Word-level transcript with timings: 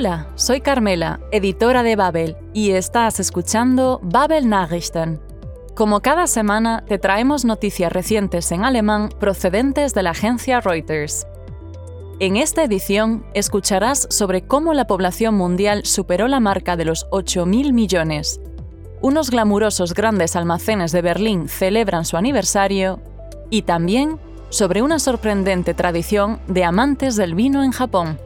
Hola, 0.00 0.28
soy 0.34 0.62
Carmela, 0.62 1.20
editora 1.30 1.82
de 1.82 1.94
Babel, 1.94 2.38
y 2.54 2.70
estás 2.70 3.20
escuchando 3.20 4.00
Babel 4.02 4.48
Nachrichten. 4.48 5.20
Como 5.74 6.00
cada 6.00 6.26
semana, 6.26 6.82
te 6.88 6.98
traemos 6.98 7.44
noticias 7.44 7.92
recientes 7.92 8.50
en 8.50 8.64
alemán 8.64 9.10
procedentes 9.20 9.92
de 9.92 10.02
la 10.02 10.12
agencia 10.12 10.62
Reuters. 10.62 11.26
En 12.18 12.38
esta 12.38 12.64
edición 12.64 13.26
escucharás 13.34 14.06
sobre 14.08 14.40
cómo 14.40 14.72
la 14.72 14.86
población 14.86 15.34
mundial 15.34 15.84
superó 15.84 16.28
la 16.28 16.40
marca 16.40 16.76
de 16.76 16.86
los 16.86 17.06
8.000 17.10 17.74
millones. 17.74 18.40
Unos 19.02 19.28
glamurosos 19.28 19.92
grandes 19.92 20.34
almacenes 20.34 20.92
de 20.92 21.02
Berlín 21.02 21.46
celebran 21.46 22.06
su 22.06 22.16
aniversario 22.16 23.00
y 23.50 23.62
también 23.62 24.18
sobre 24.48 24.80
una 24.80 24.98
sorprendente 24.98 25.74
tradición 25.74 26.40
de 26.46 26.64
amantes 26.64 27.16
del 27.16 27.34
vino 27.34 27.62
en 27.62 27.72
Japón. 27.72 28.18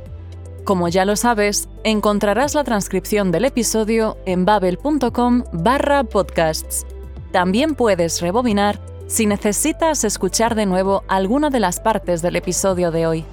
Como 0.65 0.89
ya 0.89 1.05
lo 1.05 1.15
sabes, 1.15 1.69
encontrarás 1.85 2.55
la 2.55 2.65
transcripción 2.65 3.31
del 3.31 3.45
episodio 3.45 4.17
en 4.25 4.47
babel.com 4.47 5.45
barra 5.53 6.05
podcasts. 6.05 6.87
También 7.33 7.75
puedes 7.75 8.23
rebobinar 8.23 8.81
si 9.07 9.27
necesitas 9.27 10.05
escuchar 10.05 10.55
de 10.55 10.65
nuevo 10.65 11.05
alguna 11.07 11.51
de 11.51 11.61
las 11.61 11.81
partes 11.81 12.23
del 12.23 12.37
episodio 12.37 12.91
de 12.91 13.07
hoy. 13.07 13.25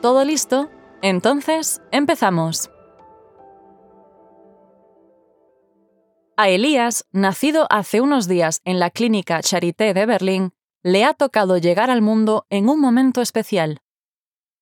¿Todo 0.00 0.24
listo? 0.24 0.70
Entonces, 1.02 1.82
empezamos. 1.90 2.70
A 6.36 6.48
Elías, 6.48 7.06
nacido 7.10 7.66
hace 7.70 8.00
unos 8.00 8.28
días 8.28 8.60
en 8.64 8.78
la 8.78 8.90
clínica 8.90 9.40
Charité 9.42 9.94
de 9.94 10.06
Berlín, 10.06 10.52
le 10.84 11.04
ha 11.04 11.14
tocado 11.14 11.58
llegar 11.58 11.90
al 11.90 12.02
mundo 12.02 12.46
en 12.50 12.68
un 12.68 12.80
momento 12.80 13.20
especial. 13.20 13.80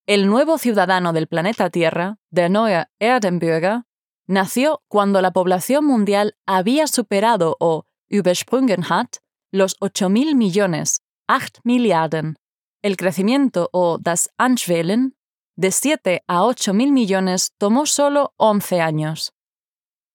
El 0.07 0.27
nuevo 0.27 0.59
ciudadano 0.59 1.13
del 1.13 1.29
planeta 1.29 1.71
Tierra, 1.71 2.19
der 2.31 2.51
neue 2.51 2.87
Erdenbürger, 2.99 3.85
nació 4.27 4.83
cuando 4.89 5.23
la 5.23 5.33
población 5.33 5.87
mundial 5.87 6.37
había 6.47 6.87
superado 6.87 7.57
o 7.59 7.85
übersprungen 8.09 8.85
hat 8.89 9.17
los 9.51 9.79
8.000 9.81 10.35
millones, 10.35 11.03
8 11.29 11.61
Milliarden. 11.65 12.37
El 12.83 12.97
crecimiento 12.97 13.71
o 13.73 13.99
das 13.99 14.29
Anschwellen 14.37 15.17
de 15.57 15.71
7 15.71 16.23
a 16.27 16.43
8.000 16.43 16.93
millones 16.93 17.55
tomó 17.57 17.87
solo 17.87 18.35
11 18.37 18.81
años. 18.81 19.33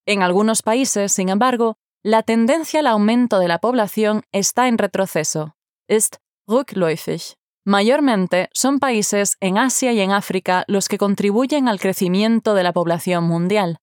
En 0.05 0.21
algunos 0.21 0.61
países, 0.61 1.11
sin 1.11 1.29
embargo, 1.29 1.77
la 2.03 2.23
tendencia 2.23 2.81
al 2.81 2.87
aumento 2.87 3.39
de 3.39 3.47
la 3.47 3.59
población 3.59 4.23
está 4.31 4.67
en 4.67 4.77
retroceso 4.77 5.55
ist 5.89 6.19
rückläufig. 6.47 7.35
Mayormente 7.65 8.49
son 8.53 8.79
países 8.79 9.35
en 9.41 9.57
Asia 9.57 9.91
y 9.91 9.99
en 9.99 10.11
África 10.11 10.63
los 10.67 10.87
que 10.87 10.97
contribuyen 10.97 11.67
al 11.67 11.79
crecimiento 11.79 12.53
de 12.53 12.63
la 12.63 12.73
población 12.73 13.25
mundial. 13.25 13.79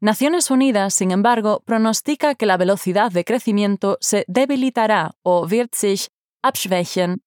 Naciones 0.00 0.50
Unidas, 0.50 0.92
sin 0.92 1.10
embargo, 1.10 1.62
pronostica 1.64 2.34
que 2.34 2.44
la 2.44 2.58
velocidad 2.58 3.10
de 3.10 3.24
crecimiento 3.24 3.96
se 4.00 4.24
debilitará 4.28 5.14
o 5.22 5.46
wird 5.48 5.70
sich 5.72 6.08
abschwächen. 6.42 7.22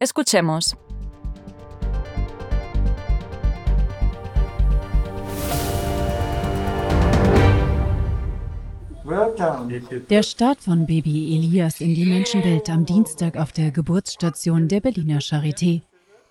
Escuchemos. 0.00 0.76
Der 10.08 10.22
Start 10.22 10.60
von 10.62 10.86
Baby 10.86 11.36
Elias 11.36 11.82
in 11.82 11.94
die 11.94 12.06
Menschenwelt 12.06 12.70
am 12.70 12.86
Dienstag 12.86 13.36
auf 13.36 13.52
der 13.52 13.70
Geburtsstation 13.70 14.68
der 14.68 14.80
Berliner 14.80 15.18
Charité. 15.18 15.82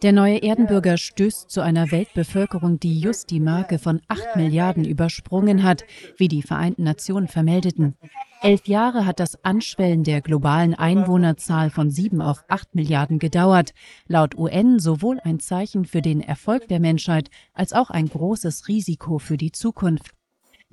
Der 0.02 0.12
neue 0.14 0.42
Erdenbürger 0.42 0.98
stößt 0.98 1.52
zu 1.52 1.62
einer 1.62 1.92
Weltbevölkerung, 1.92 2.80
die 2.80 3.00
just 3.00 3.30
die 3.30 3.40
Marke 3.40 3.78
von 3.78 4.02
8 4.08 4.36
Milliarden 4.36 4.84
übersprungen 4.84 5.62
hat, 5.62 5.84
wie 6.18 6.28
die 6.28 6.42
Vereinten 6.42 6.84
Nationen 6.84 7.28
vermeldeten. 7.28 7.94
Elf 8.42 8.68
Jahre 8.68 9.06
hat 9.06 9.20
das 9.20 9.44
Anschwellen 9.46 10.04
der 10.04 10.22
globalen 10.22 10.74
Einwohnerzahl 10.74 11.70
von 11.70 11.92
7 11.92 12.20
auf 12.20 12.44
8 12.48 12.74
Milliarden 12.74 13.20
gedauert. 13.20 13.76
Laut 14.08 14.36
UN 14.36 14.80
sowohl 14.80 15.20
ein 15.24 15.40
Zeichen 15.40 15.86
für 15.86 16.02
den 16.02 16.20
Erfolg 16.20 16.68
der 16.68 16.80
Menschheit 16.80 17.30
als 17.54 17.74
auch 17.74 17.92
ein 17.92 18.10
großes 18.10 18.68
Risiko 18.68 19.20
für 19.20 19.38
die 19.38 19.52
Zukunft. 19.52 20.16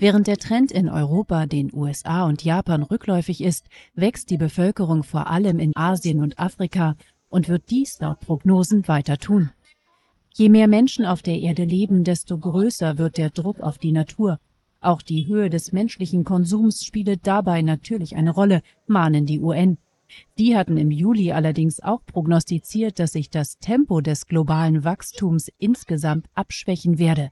Während 0.01 0.29
der 0.29 0.37
Trend 0.37 0.71
in 0.71 0.89
Europa, 0.89 1.47
den 1.47 1.75
USA 1.75 2.25
und 2.25 2.45
Japan 2.45 2.85
rückläufig 2.85 3.43
ist, 3.43 3.67
wächst 3.95 4.31
die 4.31 4.37
Bevölkerung 4.37 5.03
vor 5.03 5.29
allem 5.29 5.59
in 5.59 5.73
Asien 5.75 6.21
und 6.21 6.39
Afrika 6.39 6.95
und 7.29 7.49
wird 7.49 7.71
dies 7.71 7.99
laut 7.99 8.21
Prognosen 8.21 8.87
weiter 8.87 9.19
tun. 9.19 9.51
Je 10.33 10.51
mehr 10.51 10.69
Menschen 10.69 11.05
auf 11.05 11.21
der 11.23 11.41
Erde 11.41 11.65
leben, 11.65 12.05
desto 12.05 12.39
größer 12.39 12.97
wird 12.97 13.19
der 13.19 13.31
Druck 13.31 13.59
auf 13.59 13.79
die 13.79 13.91
Natur. 13.91 14.39
Auch 14.81 15.03
die 15.03 15.27
Höhe 15.27 15.51
des 15.51 15.73
menschlichen 15.73 16.23
Konsums 16.23 16.85
spielt 16.85 17.27
dabei 17.27 17.63
natürlich 17.63 18.15
eine 18.15 18.31
Rolle, 18.31 18.63
mahnen 18.87 19.27
die 19.27 19.41
UN. 19.41 19.79
Die 20.39 20.57
hatten 20.57 20.77
im 20.77 20.93
Juli 20.93 21.33
allerdings 21.33 21.81
auch 21.81 22.05
prognostiziert, 22.07 23.01
dass 23.01 23.13
sich 23.13 23.31
das 23.31 23.59
Tempo 23.59 24.01
des 24.01 24.27
globalen 24.27 24.85
Wachstums 24.85 25.49
insgesamt 25.59 26.27
abschwächen 26.35 26.99
werde. 26.99 27.31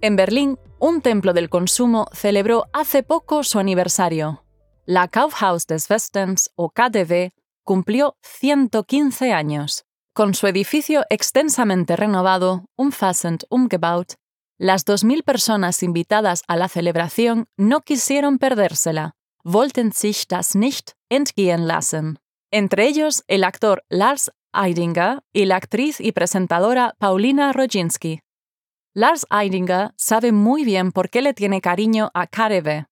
En 0.00 0.14
Berlín, 0.14 0.58
un 0.78 1.00
templo 1.00 1.32
del 1.32 1.48
consumo 1.48 2.06
celebró 2.12 2.66
hace 2.72 3.02
poco 3.02 3.42
su 3.42 3.58
aniversario. 3.58 4.44
La 4.86 5.08
Kaufhaus 5.08 5.66
des 5.66 5.90
Westens, 5.90 6.50
o 6.54 6.70
KDW, 6.70 7.34
cumplió 7.64 8.16
115 8.22 9.32
años. 9.32 9.84
Con 10.14 10.34
su 10.34 10.46
edificio 10.46 11.04
extensamente 11.10 11.96
renovado, 11.96 12.64
umfassend 12.76 13.44
umgebaut, 13.50 14.14
las 14.56 14.84
2.000 14.86 15.22
personas 15.24 15.82
invitadas 15.82 16.42
a 16.48 16.56
la 16.56 16.68
celebración 16.68 17.46
no 17.56 17.80
quisieron 17.80 18.38
perdérsela, 18.38 19.14
wollten 19.44 19.92
sich 19.92 20.26
das 20.26 20.54
nicht 20.54 20.92
entgehen 21.08 21.66
lassen. 21.66 22.18
Entre 22.50 22.86
ellos 22.86 23.24
el 23.28 23.44
actor 23.44 23.84
Lars 23.88 24.30
Eidinger 24.52 25.22
y 25.32 25.44
la 25.44 25.56
actriz 25.56 26.00
y 26.00 26.12
presentadora 26.12 26.94
Paulina 26.98 27.52
Roginski. 27.52 28.20
Lars 28.98 29.28
Eidinger 29.30 29.92
sabe 29.94 30.32
muy 30.32 30.64
bien 30.64 30.90
por 30.90 31.08
qué 31.08 31.22
le 31.22 31.32
tiene 31.32 31.60
cariño 31.60 32.10
a 32.14 32.26
KDW. 32.26 32.88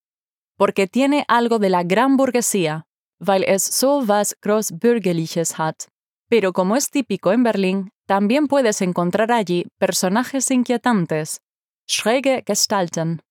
Porque 0.57 0.87
tiene 0.87 1.25
algo 1.27 1.59
de 1.59 1.69
la 1.69 1.83
gran 1.83 2.17
burguesía, 2.17 2.87
weil 3.19 3.43
es 3.43 3.65
so 3.65 4.05
was 4.07 4.37
großbürgerliches 4.41 5.59
hat. 5.59 5.89
Pero 6.29 6.53
como 6.53 6.77
es 6.77 6.91
típico 6.91 7.33
en 7.33 7.43
Berlín, 7.43 7.91
también 8.07 8.47
puedes 8.47 8.83
encontrar 8.83 9.33
allí 9.33 9.67
personajes 9.79 10.49
inquietantes, 10.53 11.41
schräge 11.89 12.45
Gestalten. 12.47 13.23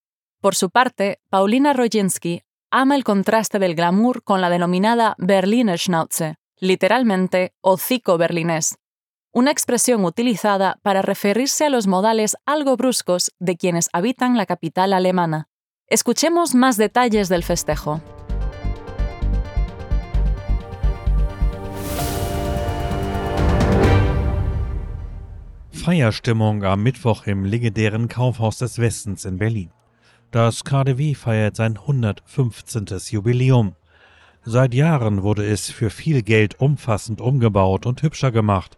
Por 0.42 0.56
su 0.56 0.70
parte, 0.70 1.22
Paulina 1.30 1.72
Roginski 1.72 2.42
ama 2.72 2.98
el 2.98 3.06
contraste 3.06 3.58
del 3.58 3.76
glamour 3.76 4.22
con 4.22 4.42
la 4.42 4.50
denominada 4.50 5.16
Berliner 5.18 5.80
Schnauze, 5.80 6.36
literalmente 6.60 7.54
hocico 7.62 8.18
berlinés, 8.18 8.76
una 9.36 9.52
expresión 9.52 10.06
utilizada 10.06 10.80
para 10.82 11.02
referirse 11.02 11.66
a 11.66 11.70
los 11.70 11.88
modales 11.88 12.38
algo 12.46 12.78
bruscos 12.78 13.34
de 13.38 13.58
quienes 13.58 13.90
habitan 13.92 14.38
la 14.38 14.46
capital 14.46 14.94
alemana. 14.94 15.50
Escuchemos 15.88 16.56
más 16.56 16.78
detalles 16.78 17.28
del 17.28 17.44
festejo. 17.44 18.00
Feierstimmung 25.74 26.64
am 26.64 26.82
Mittwoch 26.82 27.28
im 27.28 27.44
legendären 27.44 28.08
Kaufhaus 28.08 28.60
des 28.60 28.80
Westens 28.80 29.26
in 29.26 29.38
Berlin. 29.38 29.70
Das 30.32 30.64
KDW 30.64 31.14
feiert 31.14 31.58
sein 31.58 31.78
115. 31.78 32.86
Jubiläum. 33.12 33.76
Seit 34.46 34.74
Jahren 34.74 35.24
wurde 35.24 35.46
es 35.46 35.70
für 35.70 35.90
viel 35.90 36.22
Geld 36.22 36.58
umfassend 36.62 37.20
umgebaut 37.20 37.86
und 37.86 38.02
hübscher 38.02 38.32
gemacht. 38.32 38.78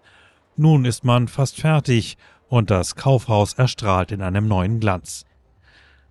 Nun 0.60 0.86
ist 0.86 1.04
man 1.04 1.28
fast 1.28 1.62
fertig 1.62 2.18
und 2.50 2.72
das 2.72 2.96
Kaufhaus 2.96 3.54
erstrahlt 3.54 4.12
in 4.12 4.24
einem 4.24 4.48
neuen 4.48 4.80
Glanz. 4.80 5.24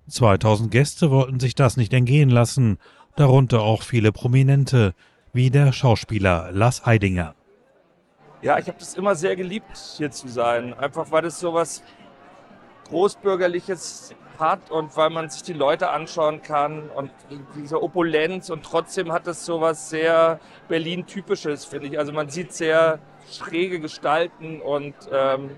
2000 0.09 0.71
Gäste 0.71 1.11
wollten 1.11 1.41
sich 1.41 1.57
das 1.57 1.77
nicht 1.77 1.93
entgehen 1.93 2.31
lassen, 2.31 2.79
darunter 3.17 3.63
auch 3.63 3.83
viele 3.83 4.13
Prominente, 4.13 4.95
wie 5.33 5.51
der 5.51 5.73
Schauspieler 5.73 6.53
Lars 6.53 6.87
Eidinger. 6.87 7.35
Ja, 8.41 8.57
ich 8.61 8.69
habe 8.69 8.79
das 8.79 8.95
immer 8.95 9.17
sehr 9.17 9.35
geliebt, 9.35 9.77
hier 9.97 10.13
zu 10.13 10.29
sein. 10.29 10.75
Einfach 10.75 11.11
weil 11.11 11.25
es 11.25 11.41
so 11.41 11.53
was 11.53 11.83
Großbürgerliches 12.89 14.15
hat 14.39 14.71
und 14.71 14.97
weil 14.97 15.11
man 15.11 15.29
sich 15.29 15.43
die 15.43 15.55
Leute 15.55 15.91
anschauen 15.91 16.41
kann 16.41 16.89
und 16.91 17.11
diese 17.57 17.83
Opulenz 17.83 18.49
und 18.49 18.63
trotzdem 18.63 19.11
hat 19.11 19.27
es 19.27 19.45
so 19.45 19.61
was 19.61 19.91
sehr 19.91 20.39
Berlin-typisches, 20.69 21.65
finde 21.65 21.89
ich. 21.89 21.99
Also 21.99 22.13
man 22.13 22.29
sieht 22.29 22.53
sehr 22.53 23.01
schräge 23.31 23.81
Gestalten 23.81 24.61
und 24.61 24.95
ähm, 25.13 25.51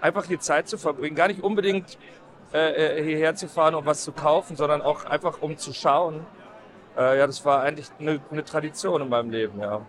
einfach 0.00 0.24
hier 0.24 0.40
Zeit 0.40 0.68
zu 0.68 0.78
verbringen. 0.78 1.16
Gar 1.16 1.28
nicht 1.28 1.42
unbedingt 1.42 1.98
äh, 2.52 2.98
äh, 2.98 3.04
hierher 3.04 3.34
zu 3.34 3.48
fahren, 3.48 3.74
um 3.74 3.84
was 3.84 4.04
zu 4.04 4.12
kaufen, 4.12 4.56
sondern 4.56 4.80
auch 4.80 5.04
einfach 5.04 5.42
um 5.42 5.56
zu 5.56 5.72
schauen. 5.72 6.24
Äh, 6.96 7.18
ja, 7.18 7.26
das 7.26 7.44
war 7.44 7.62
eigentlich 7.62 7.88
eine, 7.98 8.20
eine 8.30 8.44
Tradition 8.44 9.02
in 9.02 9.08
meinem 9.08 9.30
Leben, 9.30 9.60
ja. 9.60 9.84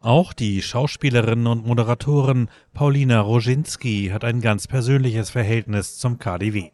Auch 0.00 0.34
die 0.34 0.60
Schauspielerin 0.60 1.46
und 1.46 1.66
Moderatorin 1.66 2.50
Paulina 2.74 3.20
Roginski 3.20 4.10
hat 4.12 4.22
ein 4.22 4.42
ganz 4.42 4.66
persönliches 4.66 5.30
Verhältnis 5.30 5.98
zum 5.98 6.18
KDW. 6.18 6.72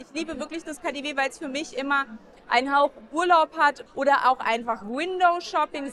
Ich 0.00 0.06
liebe 0.14 0.40
wirklich 0.40 0.64
das 0.64 0.80
KDW, 0.80 1.14
weil 1.14 1.28
es 1.28 1.38
für 1.38 1.48
mich 1.48 1.76
immer 1.76 2.06
einen 2.48 2.74
Hauch 2.74 2.90
Urlaub 3.12 3.54
hat 3.58 3.84
oder 3.94 4.30
auch 4.30 4.40
einfach 4.40 4.80
Window-Shopping, 4.82 5.92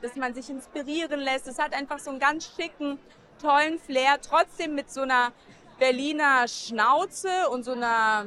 dass 0.00 0.16
man 0.16 0.34
sich 0.34 0.48
inspirieren 0.48 1.20
lässt. 1.20 1.46
Es 1.46 1.58
hat 1.58 1.74
einfach 1.74 1.98
so 1.98 2.10
einen 2.10 2.18
ganz 2.18 2.50
schicken, 2.56 2.98
tollen 3.40 3.78
Flair, 3.78 4.18
trotzdem 4.22 4.74
mit 4.74 4.90
so 4.90 5.02
einer 5.02 5.32
Berliner 5.78 6.48
Schnauze 6.48 7.50
und 7.50 7.64
so 7.64 7.72
einer 7.72 8.26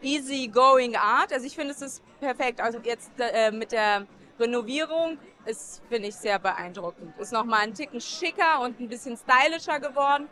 easy-going 0.00 0.96
Art. 0.96 1.30
Also 1.30 1.46
ich 1.46 1.54
finde, 1.54 1.72
es 1.72 1.82
ist 1.82 2.02
perfekt. 2.20 2.62
Also 2.62 2.78
jetzt 2.82 3.10
äh, 3.18 3.50
mit 3.50 3.72
der 3.72 4.06
Renovierung 4.40 5.18
ist, 5.44 5.82
finde 5.90 6.08
ich, 6.08 6.14
sehr 6.14 6.38
beeindruckend. 6.38 7.18
Ist 7.18 7.32
nochmal 7.32 7.60
ein 7.64 7.74
Ticken 7.74 8.00
schicker 8.00 8.62
und 8.62 8.80
ein 8.80 8.88
bisschen 8.88 9.18
stylischer 9.18 9.78
geworden. 9.78 10.26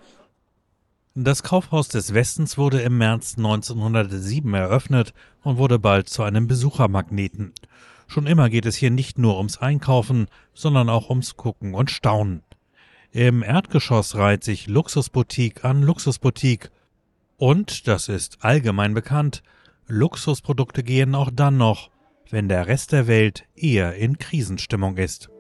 Das 1.18 1.42
Kaufhaus 1.42 1.88
des 1.88 2.12
Westens 2.12 2.58
wurde 2.58 2.82
im 2.82 2.98
März 2.98 3.38
1907 3.38 4.52
eröffnet 4.52 5.14
und 5.40 5.56
wurde 5.56 5.78
bald 5.78 6.10
zu 6.10 6.22
einem 6.22 6.46
Besuchermagneten. 6.46 7.54
Schon 8.06 8.26
immer 8.26 8.50
geht 8.50 8.66
es 8.66 8.76
hier 8.76 8.90
nicht 8.90 9.18
nur 9.18 9.38
ums 9.38 9.56
Einkaufen, 9.56 10.26
sondern 10.52 10.90
auch 10.90 11.08
ums 11.08 11.38
Gucken 11.38 11.72
und 11.72 11.90
Staunen. 11.90 12.42
Im 13.12 13.42
Erdgeschoss 13.42 14.16
reiht 14.16 14.44
sich 14.44 14.66
Luxusboutique 14.66 15.64
an 15.64 15.80
Luxusboutique. 15.80 16.70
Und, 17.38 17.88
das 17.88 18.10
ist 18.10 18.44
allgemein 18.44 18.92
bekannt, 18.92 19.42
Luxusprodukte 19.86 20.82
gehen 20.82 21.14
auch 21.14 21.30
dann 21.32 21.56
noch, 21.56 21.88
wenn 22.28 22.50
der 22.50 22.66
Rest 22.66 22.92
der 22.92 23.06
Welt 23.06 23.46
eher 23.54 23.94
in 23.94 24.18
Krisenstimmung 24.18 24.98
ist. 24.98 25.30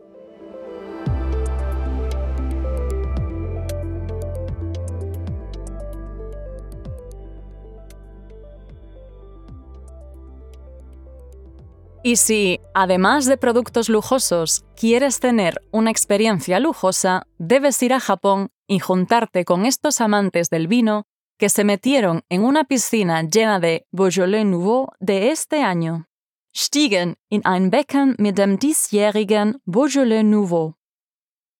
Y 12.06 12.14
si, 12.14 12.60
además 12.72 13.24
de 13.24 13.36
productos 13.36 13.88
lujosos, 13.88 14.64
quieres 14.76 15.18
tener 15.18 15.60
una 15.72 15.90
experiencia 15.90 16.60
lujosa, 16.60 17.26
debes 17.36 17.82
ir 17.82 17.92
a 17.92 17.98
Japón 17.98 18.52
y 18.68 18.78
juntarte 18.78 19.44
con 19.44 19.66
estos 19.66 20.00
amantes 20.00 20.48
del 20.48 20.68
vino 20.68 21.02
que 21.36 21.48
se 21.48 21.64
metieron 21.64 22.22
en 22.28 22.44
una 22.44 22.62
piscina 22.62 23.24
llena 23.24 23.58
de 23.58 23.88
Beaujolais 23.90 24.46
Nouveau 24.46 24.86
de 25.00 25.32
este 25.32 25.62
año. 25.62 26.06
Stiegen 26.54 27.16
in 27.28 27.42
ein 27.44 27.70
Becken 27.70 28.14
mit 28.18 28.36
dem 28.36 28.56
diesjährigen 28.56 29.60
Beaujolais 29.64 30.24
Nouveau. 30.24 30.76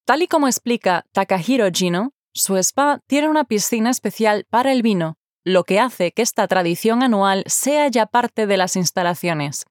Tal 0.04 0.22
y 0.22 0.28
como 0.28 0.46
explica 0.46 1.06
Takahiro 1.10 1.66
Jino, 1.72 2.12
su 2.32 2.56
spa 2.56 3.00
tiene 3.08 3.28
una 3.28 3.42
piscina 3.42 3.90
especial 3.90 4.46
para 4.49 4.70
el 4.70 4.82
vino, 4.82 5.16
lo 5.42 5.64
que 5.64 5.81
hace 5.81 6.12
que 6.12 6.22
esta 6.22 6.46
tradición 6.46 7.02
anual 7.02 7.42
sea 7.49 7.88
ya 7.88 8.06
parte 8.06 8.46
de 8.46 8.56
las 8.56 8.76
instalaciones. 8.76 9.64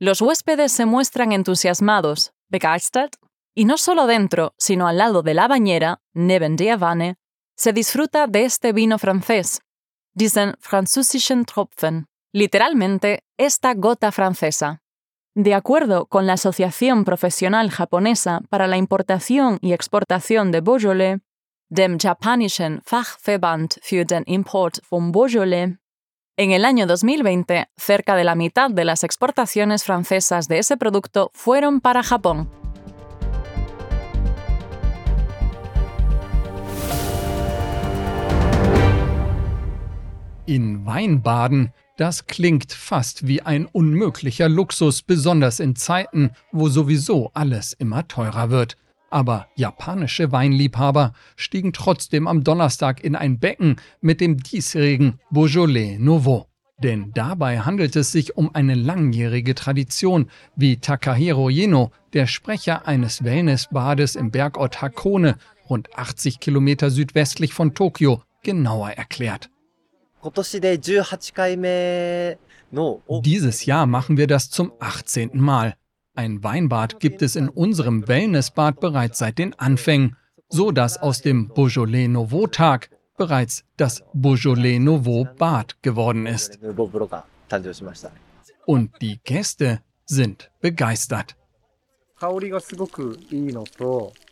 Los 0.00 0.20
huéspedes 0.22 0.70
se 0.70 0.86
muestran 0.86 1.32
entusiasmados, 1.32 2.32
begeistert, 2.48 3.16
y 3.54 3.64
no 3.64 3.76
solo 3.76 4.06
dentro, 4.06 4.54
sino 4.56 4.86
al 4.86 4.98
lado 4.98 5.22
de 5.22 5.34
la 5.34 5.48
bañera, 5.48 6.00
neben 6.14 6.56
der 6.56 6.78
Wanne, 6.78 7.16
se 7.56 7.72
disfruta 7.72 8.28
de 8.28 8.44
este 8.44 8.72
vino 8.72 8.98
francés, 8.98 9.60
diesen 10.14 10.54
französischen 10.60 11.44
Tropfen, 11.44 12.06
literalmente 12.32 13.24
esta 13.36 13.74
gota 13.74 14.12
francesa. 14.12 14.82
De 15.34 15.54
acuerdo 15.54 16.06
con 16.06 16.26
la 16.26 16.34
Asociación 16.34 17.04
Profesional 17.04 17.70
Japonesa 17.70 18.42
para 18.48 18.68
la 18.68 18.76
Importación 18.76 19.58
y 19.60 19.72
Exportación 19.72 20.52
de 20.52 20.60
Beaujolais, 20.60 21.20
dem 21.68 21.98
Japanischen 21.98 22.80
Fachverband 22.84 23.74
für 23.82 24.04
den 24.04 24.22
Import 24.26 24.80
von 24.88 25.10
Beaujolais, 25.10 25.76
en 26.38 26.52
el 26.52 26.64
año 26.64 26.86
2020, 26.86 27.68
cerca 27.76 28.14
de 28.14 28.22
la 28.22 28.36
mitad 28.36 28.70
de 28.70 28.84
las 28.84 29.02
exportaciones 29.02 29.82
francesas 29.82 30.46
de 30.46 30.60
ese 30.60 30.76
producto 30.76 31.32
fueron 31.34 31.80
para 31.80 32.04
Japón. 32.04 32.48
In 40.46 40.86
Weinbaden, 40.86 41.72
das 41.96 42.24
klingt 42.24 42.72
fast 42.72 43.26
wie 43.26 43.42
ein 43.42 43.66
unmöglicher 43.72 44.48
Luxus, 44.48 45.02
besonders 45.02 45.58
in 45.58 45.74
Zeiten, 45.74 46.30
wo 46.52 46.68
sowieso 46.68 47.32
alles 47.34 47.72
immer 47.72 48.06
teurer 48.06 48.48
wird. 48.48 48.76
Aber 49.10 49.48
japanische 49.54 50.32
Weinliebhaber 50.32 51.12
stiegen 51.36 51.72
trotzdem 51.72 52.26
am 52.26 52.44
Donnerstag 52.44 53.02
in 53.02 53.16
ein 53.16 53.38
Becken 53.38 53.76
mit 54.00 54.20
dem 54.20 54.36
diesjährigen 54.42 55.18
Beaujolais 55.30 55.98
Nouveau. 55.98 56.46
Denn 56.80 57.10
dabei 57.12 57.60
handelt 57.60 57.96
es 57.96 58.12
sich 58.12 58.36
um 58.36 58.54
eine 58.54 58.74
langjährige 58.74 59.54
Tradition, 59.56 60.30
wie 60.54 60.76
Takahiro 60.76 61.50
Jeno, 61.50 61.90
der 62.12 62.28
Sprecher 62.28 62.86
eines 62.86 63.24
Wellnessbades 63.24 64.14
im 64.14 64.30
Bergort 64.30 64.80
Hakone, 64.80 65.38
rund 65.68 65.92
80 65.96 66.38
Kilometer 66.38 66.90
südwestlich 66.90 67.52
von 67.52 67.74
Tokio, 67.74 68.22
genauer 68.44 68.90
erklärt. 68.90 69.50
Dieses 73.24 73.64
Jahr 73.64 73.86
machen 73.86 74.16
wir 74.16 74.26
das 74.26 74.50
zum 74.50 74.72
18. 74.78 75.30
Mal. 75.34 75.74
Ein 76.18 76.42
Weinbad 76.42 76.98
gibt 76.98 77.22
es 77.22 77.36
in 77.36 77.48
unserem 77.48 78.08
Wellnessbad 78.08 78.80
bereits 78.80 79.20
seit 79.20 79.38
den 79.38 79.56
Anfängen, 79.56 80.16
so 80.48 80.72
dass 80.72 80.96
aus 80.96 81.22
dem 81.22 81.46
Beaujolais 81.46 82.08
Nouveau 82.08 82.48
Tag 82.48 82.90
bereits 83.16 83.62
das 83.76 84.02
Beaujolais 84.14 84.80
Nouveau 84.80 85.28
Bad 85.38 85.80
geworden 85.80 86.26
ist. 86.26 86.58
Und 88.66 88.90
die 89.00 89.20
Gäste 89.22 89.80
sind 90.06 90.50
begeistert. 90.60 91.36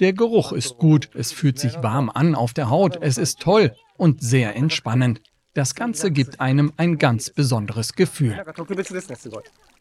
Der 0.01 0.13
Geruch 0.13 0.53
ist 0.53 0.79
gut, 0.79 1.11
es 1.15 1.31
fühlt 1.31 1.61
sich 1.61 1.81
warm 1.85 2.11
an 2.13 2.35
auf 2.35 2.53
der 2.53 2.69
Haut, 2.69 2.99
es 3.01 3.17
ist 3.17 3.39
toll 3.39 3.73
und 3.97 4.21
sehr 4.21 4.57
entspannend. 4.57 5.21
Das 5.55 5.77
Ganze 5.77 6.11
gibt 6.11 6.41
einem 6.41 6.73
ein 6.77 6.99
ganz 6.99 7.31
besonderes 7.31 7.93
Gefühl. 7.93 8.45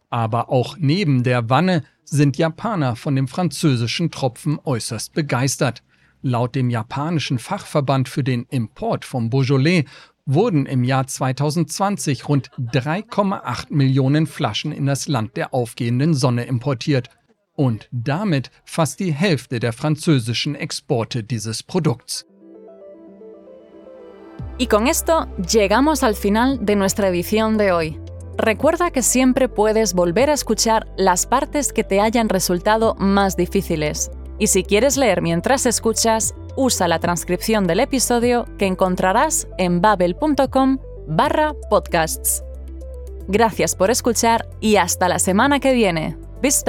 Aber 0.10 0.50
auch 0.50 0.78
neben 0.80 1.24
der 1.24 1.50
Wanne 1.50 1.84
sind 2.04 2.38
Japaner 2.38 2.96
von 2.96 3.16
dem 3.16 3.28
französischen 3.28 4.12
Tropfen 4.12 4.60
äußerst 4.64 5.14
begeistert. 5.14 5.84
Laut 6.22 6.56
dem 6.56 6.70
japanischen 6.70 7.40
Fachverband 7.40 8.10
für 8.10 8.24
den 8.24 8.46
Import 8.50 9.06
vom 9.06 9.30
Beaujolais 9.30 9.86
wurden 10.26 10.66
im 10.66 10.84
Jahr 10.84 11.06
2020 11.06 12.28
rund 12.28 12.50
3,8 12.58 13.68
Millionen 13.70 14.26
Flaschen 14.26 14.72
in 14.72 14.86
das 14.86 15.08
Land 15.08 15.38
der 15.38 15.54
aufgehenden 15.54 16.14
Sonne 16.14 16.46
importiert 16.46 17.10
und 17.56 17.88
damit 17.92 18.52
fast 18.66 19.00
die 19.00 19.14
Hälfte 19.14 19.60
der 19.60 19.74
französischen 19.74 20.56
Exporte 20.56 21.24
dieses 21.24 21.64
Produkts. 21.64 22.26
Y 24.58 24.68
con 24.68 24.88
esto 24.88 25.28
llegamos 25.38 26.04
al 26.04 26.16
final 26.16 26.66
de 26.66 26.76
nuestra 26.76 27.10
edición 27.10 27.58
de 27.58 27.72
hoy. 27.72 28.05
Recuerda 28.38 28.92
que 28.92 29.02
siempre 29.02 29.48
puedes 29.48 29.94
volver 29.94 30.30
a 30.30 30.34
escuchar 30.34 30.88
las 30.98 31.26
partes 31.26 31.72
que 31.72 31.84
te 31.84 32.02
hayan 32.02 32.30
resultado 32.30 32.96
más 32.96 33.38
difíciles. 33.38 34.12
Y 34.38 34.48
si 34.48 34.64
quieres 34.64 34.98
leer 34.98 35.22
mientras 35.22 35.66
escuchas, 35.66 36.36
usa 36.58 36.88
la 36.88 37.00
transcripción 37.00 37.66
del 37.68 37.80
episodio 37.80 38.46
que 38.58 38.66
encontrarás 38.66 39.48
en 39.58 39.82
babel.com 39.82 40.80
barra 41.08 41.54
podcasts. 41.70 42.44
Gracias 43.28 43.76
por 43.76 43.90
escuchar 43.90 44.48
y 44.60 44.76
hasta 44.76 45.08
la 45.08 45.20
semana 45.20 45.60
que 45.60 45.74
viene. 45.74 46.18
Bis! 46.42 46.64